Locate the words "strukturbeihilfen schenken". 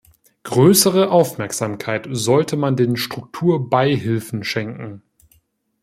2.97-5.03